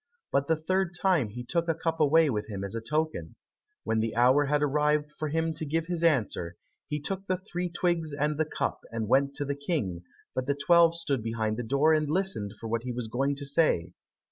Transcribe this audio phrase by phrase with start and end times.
[0.31, 3.35] But the third time he took a cup away with him as a token.
[3.83, 6.55] When the hour had arrived for him to give his answer,
[6.87, 10.01] he took the three twigs and the cup, and went to the King,
[10.33, 13.45] but the twelve stood behind the door, and listened for what he was going to
[13.45, 13.93] say.